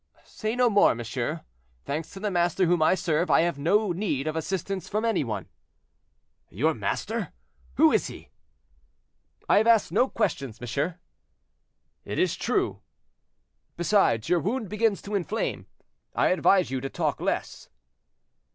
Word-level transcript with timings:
"Say 0.25 0.55
no 0.55 0.67
more, 0.67 0.95
monsieur; 0.95 1.41
thanks 1.85 2.09
to 2.09 2.19
the 2.19 2.31
master 2.31 2.65
whom 2.65 2.81
I 2.81 2.95
serve, 2.95 3.29
I 3.29 3.41
have 3.41 3.59
no 3.59 3.91
need 3.91 4.25
of 4.25 4.35
assistance 4.35 4.89
from 4.89 5.05
any 5.05 5.23
one." 5.23 5.47
"Your 6.49 6.73
master, 6.73 7.31
who 7.75 7.91
is 7.91 8.07
he?" 8.07 8.29
"I 9.47 9.57
have 9.59 9.67
asked 9.67 9.91
no 9.91 10.09
questions, 10.09 10.59
monsieur." 10.59 10.97
"It 12.03 12.17
is 12.17 12.35
true." 12.35 12.81
"Besides, 13.77 14.27
your 14.27 14.39
wound 14.39 14.69
begins 14.69 15.03
to 15.03 15.13
inflame; 15.13 15.67
I 16.15 16.29
advise 16.29 16.71
you 16.71 16.81
to 16.81 16.89
talk 16.89 17.21
less." 17.21 17.69